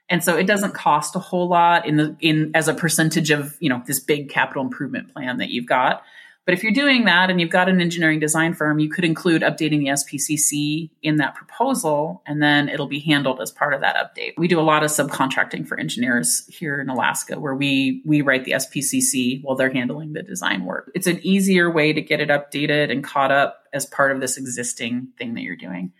And 0.09 0.23
so 0.23 0.35
it 0.35 0.47
doesn't 0.47 0.73
cost 0.73 1.15
a 1.15 1.19
whole 1.19 1.47
lot 1.47 1.87
in 1.87 1.97
the 1.97 2.15
in 2.19 2.51
as 2.53 2.67
a 2.67 2.73
percentage 2.73 3.31
of, 3.31 3.55
you 3.59 3.69
know, 3.69 3.81
this 3.85 3.99
big 3.99 4.29
capital 4.29 4.63
improvement 4.63 5.13
plan 5.13 5.37
that 5.37 5.49
you've 5.49 5.67
got. 5.67 6.03
But 6.45 6.53
if 6.53 6.63
you're 6.63 6.73
doing 6.73 7.05
that 7.05 7.29
and 7.29 7.39
you've 7.39 7.49
got 7.49 7.69
an 7.69 7.79
engineering 7.79 8.19
design 8.19 8.53
firm, 8.53 8.79
you 8.79 8.89
could 8.89 9.05
include 9.05 9.43
updating 9.43 9.79
the 9.79 9.87
SPCC 9.87 10.89
in 11.01 11.15
that 11.17 11.35
proposal, 11.35 12.21
and 12.25 12.43
then 12.43 12.67
it'll 12.67 12.87
be 12.87 12.99
handled 12.99 13.39
as 13.39 13.49
part 13.49 13.73
of 13.73 13.79
that 13.81 13.95
update. 13.95 14.33
We 14.37 14.49
do 14.49 14.59
a 14.59 14.61
lot 14.61 14.83
of 14.83 14.91
subcontracting 14.91 15.67
for 15.67 15.79
engineers 15.79 16.45
here 16.47 16.81
in 16.81 16.89
Alaska, 16.89 17.39
where 17.39 17.55
we 17.55 18.01
we 18.05 18.21
write 18.21 18.43
the 18.43 18.53
SPCC 18.53 19.41
while 19.41 19.55
they're 19.55 19.71
handling 19.71 20.13
the 20.13 20.21
design 20.21 20.65
work. 20.65 20.91
It's 20.93 21.07
an 21.07 21.19
easier 21.25 21.71
way 21.71 21.93
to 21.93 22.01
get 22.01 22.19
it 22.19 22.29
updated 22.29 22.91
and 22.91 23.03
caught 23.03 23.31
up 23.31 23.63
as 23.71 23.85
part 23.85 24.11
of 24.11 24.19
this 24.19 24.37
existing 24.37 25.09
thing 25.17 25.35
that 25.35 25.41
you're 25.41 25.55
doing. 25.55 25.93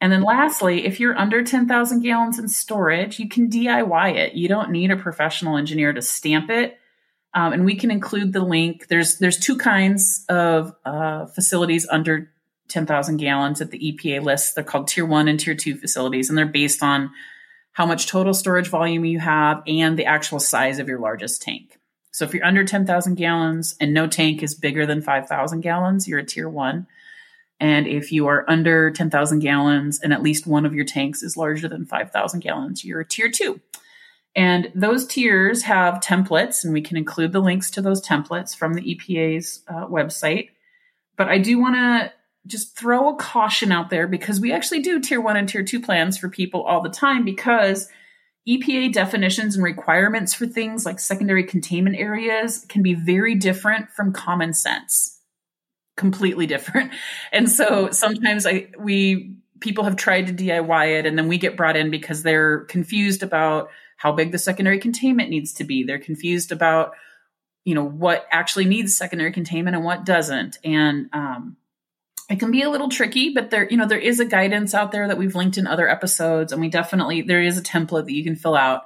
And 0.00 0.12
then 0.12 0.22
lastly, 0.22 0.86
if 0.86 1.00
you're 1.00 1.18
under 1.18 1.42
10,000 1.42 2.02
gallons 2.02 2.38
in 2.38 2.48
storage, 2.48 3.18
you 3.18 3.28
can 3.28 3.50
DIY 3.50 4.14
it. 4.14 4.34
You 4.34 4.48
don't 4.48 4.70
need 4.70 4.92
a 4.92 4.96
professional 4.96 5.56
engineer 5.56 5.92
to 5.92 6.02
stamp 6.02 6.50
it. 6.50 6.78
Um, 7.34 7.52
and 7.52 7.64
we 7.64 7.76
can 7.76 7.90
include 7.90 8.32
the 8.32 8.44
link. 8.44 8.88
There's 8.88 9.18
there's 9.18 9.38
two 9.38 9.58
kinds 9.58 10.24
of 10.28 10.74
uh, 10.84 11.26
facilities 11.26 11.86
under 11.88 12.32
10,000 12.68 13.16
gallons 13.16 13.58
that 13.58 13.70
the 13.70 13.78
EPA 13.78 14.22
lists. 14.22 14.54
They're 14.54 14.64
called 14.64 14.88
tier 14.88 15.06
one 15.06 15.28
and 15.28 15.38
tier 15.38 15.54
two 15.54 15.76
facilities, 15.76 16.28
and 16.28 16.38
they're 16.38 16.46
based 16.46 16.82
on 16.82 17.10
how 17.72 17.86
much 17.86 18.06
total 18.06 18.34
storage 18.34 18.68
volume 18.68 19.04
you 19.04 19.20
have 19.20 19.62
and 19.66 19.98
the 19.98 20.06
actual 20.06 20.40
size 20.40 20.78
of 20.78 20.88
your 20.88 20.98
largest 20.98 21.42
tank. 21.42 21.78
So 22.10 22.24
if 22.24 22.34
you're 22.34 22.44
under 22.44 22.64
10,000 22.64 23.14
gallons 23.14 23.76
and 23.80 23.94
no 23.94 24.08
tank 24.08 24.42
is 24.42 24.56
bigger 24.56 24.84
than 24.84 25.02
5,000 25.02 25.60
gallons, 25.60 26.08
you're 26.08 26.18
a 26.18 26.26
tier 26.26 26.48
one. 26.48 26.88
And 27.60 27.86
if 27.86 28.10
you 28.10 28.26
are 28.26 28.44
under 28.48 28.90
10,000 28.90 29.38
gallons 29.38 30.00
and 30.00 30.12
at 30.12 30.22
least 30.22 30.46
one 30.46 30.66
of 30.66 30.74
your 30.74 30.84
tanks 30.84 31.22
is 31.22 31.36
larger 31.36 31.68
than 31.68 31.86
5,000 31.86 32.40
gallons, 32.40 32.84
you're 32.84 33.00
a 33.00 33.06
tier 33.06 33.30
two. 33.30 33.60
And 34.36 34.70
those 34.74 35.06
tiers 35.06 35.62
have 35.62 35.94
templates, 35.94 36.64
and 36.64 36.72
we 36.72 36.80
can 36.80 36.96
include 36.96 37.32
the 37.32 37.40
links 37.40 37.70
to 37.72 37.82
those 37.82 38.06
templates 38.06 38.54
from 38.54 38.74
the 38.74 38.94
EPA's 38.94 39.62
uh, 39.68 39.86
website. 39.86 40.50
But 41.16 41.28
I 41.28 41.38
do 41.38 41.58
want 41.58 41.74
to 41.74 42.12
just 42.46 42.78
throw 42.78 43.10
a 43.10 43.16
caution 43.16 43.72
out 43.72 43.90
there 43.90 44.06
because 44.06 44.40
we 44.40 44.52
actually 44.52 44.80
do 44.80 45.00
tier 45.00 45.20
one 45.20 45.36
and 45.36 45.48
tier 45.48 45.64
two 45.64 45.80
plans 45.80 46.16
for 46.16 46.28
people 46.28 46.62
all 46.62 46.80
the 46.80 46.88
time 46.88 47.24
because 47.24 47.88
EPA 48.48 48.92
definitions 48.92 49.56
and 49.56 49.64
requirements 49.64 50.32
for 50.32 50.46
things 50.46 50.86
like 50.86 51.00
secondary 51.00 51.44
containment 51.44 51.96
areas 51.96 52.64
can 52.68 52.82
be 52.82 52.94
very 52.94 53.34
different 53.34 53.90
from 53.90 54.12
common 54.12 54.54
sense 54.54 55.18
completely 55.98 56.46
different. 56.46 56.92
And 57.30 57.50
so 57.50 57.90
sometimes 57.90 58.46
I 58.46 58.68
we 58.78 59.34
people 59.60 59.84
have 59.84 59.96
tried 59.96 60.28
to 60.28 60.32
DIY 60.32 61.00
it 61.00 61.04
and 61.04 61.18
then 61.18 61.28
we 61.28 61.36
get 61.36 61.56
brought 61.56 61.76
in 61.76 61.90
because 61.90 62.22
they're 62.22 62.60
confused 62.60 63.22
about 63.22 63.68
how 63.98 64.12
big 64.12 64.32
the 64.32 64.38
secondary 64.38 64.78
containment 64.78 65.28
needs 65.28 65.52
to 65.54 65.64
be. 65.64 65.84
They're 65.84 65.98
confused 65.98 66.50
about 66.50 66.92
you 67.64 67.74
know 67.74 67.84
what 67.84 68.26
actually 68.30 68.64
needs 68.64 68.96
secondary 68.96 69.32
containment 69.32 69.76
and 69.76 69.84
what 69.84 70.06
doesn't. 70.06 70.58
And 70.64 71.10
um, 71.12 71.58
it 72.30 72.40
can 72.40 72.50
be 72.50 72.62
a 72.62 72.70
little 72.70 72.88
tricky, 72.88 73.34
but 73.34 73.50
there 73.50 73.68
you 73.68 73.76
know 73.76 73.86
there 73.86 73.98
is 73.98 74.20
a 74.20 74.24
guidance 74.24 74.72
out 74.72 74.90
there 74.90 75.08
that 75.08 75.18
we've 75.18 75.34
linked 75.34 75.58
in 75.58 75.66
other 75.66 75.88
episodes, 75.88 76.52
and 76.52 76.62
we 76.62 76.70
definitely 76.70 77.20
there 77.20 77.42
is 77.42 77.58
a 77.58 77.62
template 77.62 78.06
that 78.06 78.14
you 78.14 78.24
can 78.24 78.36
fill 78.36 78.54
out 78.54 78.84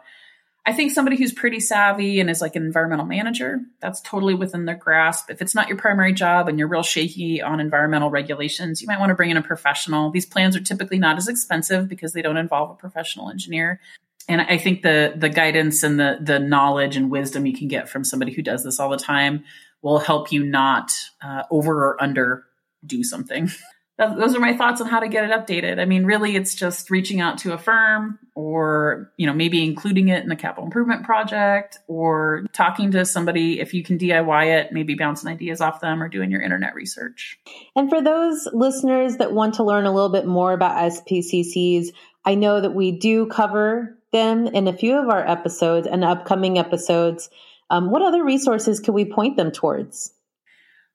I 0.64 0.72
think 0.72 0.92
somebody 0.92 1.16
who's 1.16 1.32
pretty 1.32 1.58
savvy 1.58 2.20
and 2.20 2.30
is 2.30 2.40
like 2.40 2.54
an 2.54 2.64
environmental 2.64 3.04
manager, 3.04 3.60
that's 3.80 4.00
totally 4.00 4.34
within 4.34 4.64
their 4.64 4.76
grasp. 4.76 5.28
If 5.28 5.42
it's 5.42 5.56
not 5.56 5.66
your 5.66 5.76
primary 5.76 6.12
job 6.12 6.48
and 6.48 6.56
you're 6.56 6.68
real 6.68 6.84
shaky 6.84 7.42
on 7.42 7.58
environmental 7.58 8.10
regulations, 8.10 8.80
you 8.80 8.86
might 8.86 9.00
want 9.00 9.10
to 9.10 9.16
bring 9.16 9.30
in 9.30 9.36
a 9.36 9.42
professional. 9.42 10.10
These 10.10 10.26
plans 10.26 10.54
are 10.54 10.60
typically 10.60 10.98
not 10.98 11.16
as 11.16 11.26
expensive 11.26 11.88
because 11.88 12.12
they 12.12 12.22
don't 12.22 12.36
involve 12.36 12.70
a 12.70 12.74
professional 12.74 13.28
engineer. 13.28 13.80
And 14.28 14.40
I 14.40 14.58
think 14.58 14.82
the 14.82 15.14
the 15.16 15.28
guidance 15.28 15.82
and 15.82 15.98
the 15.98 16.18
the 16.20 16.38
knowledge 16.38 16.96
and 16.96 17.10
wisdom 17.10 17.46
you 17.46 17.56
can 17.56 17.68
get 17.68 17.88
from 17.88 18.04
somebody 18.04 18.32
who 18.32 18.42
does 18.42 18.64
this 18.64 18.78
all 18.78 18.90
the 18.90 18.96
time 18.96 19.44
will 19.82 19.98
help 19.98 20.30
you 20.32 20.44
not 20.44 20.92
uh, 21.22 21.42
over 21.50 21.88
or 21.88 22.02
under 22.02 22.44
do 22.86 23.02
something. 23.02 23.50
those 23.98 24.34
are 24.34 24.40
my 24.40 24.56
thoughts 24.56 24.80
on 24.80 24.88
how 24.88 25.00
to 25.00 25.08
get 25.08 25.24
it 25.24 25.30
updated. 25.30 25.78
I 25.78 25.84
mean, 25.84 26.04
really, 26.04 26.34
it's 26.34 26.54
just 26.54 26.90
reaching 26.90 27.20
out 27.20 27.38
to 27.38 27.52
a 27.52 27.58
firm 27.58 28.18
or, 28.34 29.12
you 29.16 29.26
know, 29.26 29.34
maybe 29.34 29.62
including 29.62 30.08
it 30.08 30.24
in 30.24 30.32
a 30.32 30.36
capital 30.36 30.64
improvement 30.64 31.04
project 31.04 31.78
or 31.86 32.46
talking 32.52 32.90
to 32.92 33.04
somebody. 33.04 33.60
If 33.60 33.74
you 33.74 33.82
can 33.82 33.98
DIY 33.98 34.60
it, 34.60 34.72
maybe 34.72 34.94
bouncing 34.94 35.30
ideas 35.30 35.60
off 35.60 35.80
them 35.80 36.02
or 36.02 36.08
doing 36.08 36.30
your 36.30 36.40
internet 36.40 36.74
research. 36.74 37.38
And 37.76 37.90
for 37.90 38.02
those 38.02 38.48
listeners 38.52 39.18
that 39.18 39.32
want 39.32 39.54
to 39.54 39.64
learn 39.64 39.84
a 39.84 39.92
little 39.92 40.10
bit 40.10 40.26
more 40.26 40.52
about 40.52 40.92
SPCCs, 40.92 41.88
I 42.24 42.34
know 42.34 42.60
that 42.60 42.74
we 42.74 42.92
do 42.92 43.26
cover 43.26 43.98
them 44.12 44.46
in 44.46 44.68
a 44.68 44.72
few 44.72 44.98
of 44.98 45.08
our 45.08 45.26
episodes 45.26 45.86
and 45.86 46.04
upcoming 46.04 46.58
episodes. 46.58 47.30
Um, 47.70 47.90
what 47.90 48.02
other 48.02 48.24
resources 48.24 48.80
can 48.80 48.94
we 48.94 49.04
point 49.04 49.36
them 49.36 49.50
towards? 49.50 50.12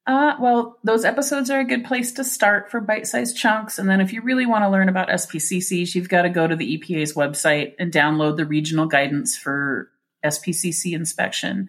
Uh, 0.08 0.36
well, 0.40 0.78
those 0.86 1.04
episodes 1.04 1.50
are 1.50 1.60
a 1.60 1.66
good 1.66 1.84
place 1.84 2.14
to 2.14 2.24
start 2.24 2.72
for 2.72 2.80
bite 2.80 3.08
sized 3.08 3.36
chunks. 3.36 3.78
And 3.78 3.90
then 3.90 4.00
if 4.00 4.14
you 4.14 4.22
really 4.22 4.46
want 4.46 4.64
to 4.64 4.70
learn 4.70 4.88
about 4.88 5.10
SPCCs, 5.10 5.94
you've 5.96 6.08
got 6.08 6.22
to 6.22 6.30
go 6.30 6.48
to 6.48 6.56
the 6.56 6.78
EPA's 6.78 7.14
website 7.14 7.74
and 7.78 7.92
download 7.92 8.38
the 8.38 8.46
regional 8.46 8.86
guidance 8.86 9.36
for 9.36 9.90
SPCC 10.24 10.94
inspection 10.94 11.68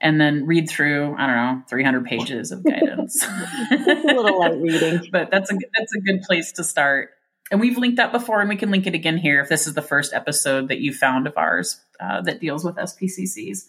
and 0.00 0.20
then 0.20 0.46
read 0.46 0.68
through, 0.68 1.16
I 1.16 1.26
don't 1.26 1.36
know, 1.36 1.62
300 1.68 2.04
pages 2.04 2.52
of 2.52 2.62
guidance. 2.62 3.24
a 3.70 3.76
little 4.04 4.38
light 4.38 4.60
reading. 4.60 5.08
but 5.12 5.30
that's 5.30 5.50
a, 5.50 5.54
that's 5.76 5.94
a 5.96 6.00
good 6.00 6.22
place 6.22 6.52
to 6.52 6.64
start. 6.64 7.10
And 7.50 7.60
we've 7.60 7.78
linked 7.78 7.96
that 7.96 8.12
before, 8.12 8.40
and 8.40 8.48
we 8.48 8.56
can 8.56 8.70
link 8.70 8.86
it 8.86 8.94
again 8.94 9.16
here 9.16 9.40
if 9.40 9.48
this 9.48 9.66
is 9.66 9.74
the 9.74 9.82
first 9.82 10.12
episode 10.12 10.68
that 10.68 10.80
you 10.80 10.92
found 10.92 11.26
of 11.26 11.36
ours 11.36 11.80
uh, 11.98 12.20
that 12.22 12.40
deals 12.40 12.64
with 12.64 12.76
SPCCs. 12.76 13.66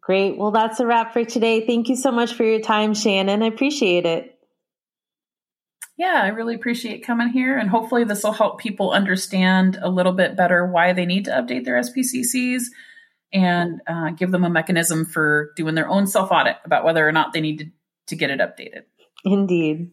Great. 0.00 0.36
Well, 0.36 0.50
that's 0.50 0.80
a 0.80 0.86
wrap 0.86 1.12
for 1.12 1.24
today. 1.24 1.64
Thank 1.66 1.88
you 1.88 1.96
so 1.96 2.10
much 2.10 2.34
for 2.34 2.42
your 2.42 2.60
time, 2.60 2.94
Shannon. 2.94 3.42
I 3.42 3.46
appreciate 3.46 4.06
it. 4.06 4.36
Yeah, 5.96 6.20
I 6.22 6.28
really 6.28 6.54
appreciate 6.54 7.04
coming 7.04 7.28
here, 7.28 7.58
and 7.58 7.68
hopefully, 7.68 8.04
this 8.04 8.24
will 8.24 8.32
help 8.32 8.58
people 8.58 8.90
understand 8.90 9.78
a 9.80 9.90
little 9.90 10.14
bit 10.14 10.34
better 10.34 10.66
why 10.66 10.94
they 10.94 11.04
need 11.04 11.26
to 11.26 11.30
update 11.30 11.64
their 11.64 11.78
SPCCs 11.78 12.62
and 13.32 13.80
uh, 13.86 14.10
give 14.10 14.30
them 14.30 14.44
a 14.44 14.50
mechanism 14.50 15.04
for 15.04 15.52
doing 15.56 15.74
their 15.74 15.88
own 15.88 16.06
self 16.06 16.30
audit 16.32 16.56
about 16.64 16.84
whether 16.84 17.06
or 17.06 17.12
not 17.12 17.32
they 17.32 17.40
need 17.40 17.58
to, 17.58 17.66
to 18.06 18.16
get 18.16 18.30
it 18.30 18.40
updated. 18.40 18.84
Indeed. 19.24 19.90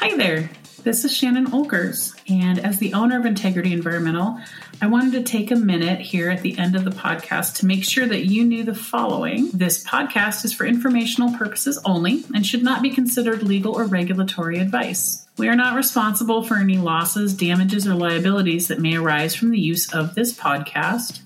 Hi 0.00 0.16
there. 0.16 0.48
This 0.84 1.04
is 1.04 1.14
Shannon 1.14 1.46
Oelkers, 1.52 2.18
and 2.30 2.58
as 2.60 2.78
the 2.78 2.94
owner 2.94 3.18
of 3.18 3.26
Integrity 3.26 3.72
Environmental, 3.72 4.38
I 4.80 4.86
wanted 4.86 5.12
to 5.14 5.22
take 5.22 5.50
a 5.50 5.56
minute 5.56 6.00
here 6.00 6.30
at 6.30 6.40
the 6.40 6.56
end 6.56 6.76
of 6.76 6.84
the 6.84 6.92
podcast 6.92 7.56
to 7.56 7.66
make 7.66 7.84
sure 7.84 8.06
that 8.06 8.24
you 8.24 8.44
knew 8.44 8.62
the 8.62 8.76
following. 8.76 9.50
This 9.52 9.84
podcast 9.84 10.44
is 10.44 10.52
for 10.52 10.66
informational 10.66 11.36
purposes 11.36 11.78
only 11.84 12.24
and 12.32 12.46
should 12.46 12.62
not 12.62 12.80
be 12.80 12.90
considered 12.90 13.42
legal 13.42 13.74
or 13.74 13.86
regulatory 13.86 14.60
advice. 14.60 15.26
We 15.36 15.48
are 15.48 15.56
not 15.56 15.74
responsible 15.74 16.44
for 16.44 16.56
any 16.56 16.78
losses, 16.78 17.34
damages, 17.34 17.86
or 17.86 17.94
liabilities 17.94 18.68
that 18.68 18.78
may 18.78 18.94
arise 18.94 19.34
from 19.34 19.50
the 19.50 19.60
use 19.60 19.92
of 19.92 20.14
this 20.14 20.32
podcast. 20.32 21.20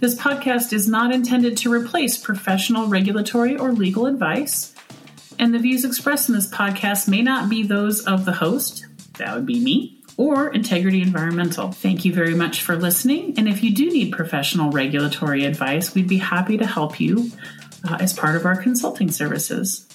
This 0.00 0.16
podcast 0.16 0.72
is 0.72 0.88
not 0.88 1.14
intended 1.14 1.56
to 1.58 1.72
replace 1.72 2.18
professional, 2.18 2.88
regulatory, 2.88 3.56
or 3.56 3.72
legal 3.72 4.06
advice. 4.06 4.74
And 5.40 5.54
the 5.54 5.58
views 5.58 5.86
expressed 5.86 6.28
in 6.28 6.34
this 6.34 6.50
podcast 6.50 7.08
may 7.08 7.22
not 7.22 7.48
be 7.48 7.62
those 7.62 8.04
of 8.04 8.26
the 8.26 8.32
host, 8.32 8.86
that 9.16 9.34
would 9.34 9.46
be 9.46 9.58
me, 9.58 10.02
or 10.18 10.52
Integrity 10.52 11.00
Environmental. 11.00 11.72
Thank 11.72 12.04
you 12.04 12.12
very 12.12 12.34
much 12.34 12.60
for 12.60 12.76
listening. 12.76 13.38
And 13.38 13.48
if 13.48 13.62
you 13.62 13.74
do 13.74 13.88
need 13.88 14.12
professional 14.12 14.70
regulatory 14.70 15.46
advice, 15.46 15.94
we'd 15.94 16.08
be 16.08 16.18
happy 16.18 16.58
to 16.58 16.66
help 16.66 17.00
you 17.00 17.30
uh, 17.88 17.96
as 17.98 18.12
part 18.12 18.36
of 18.36 18.44
our 18.44 18.54
consulting 18.54 19.10
services. 19.10 19.88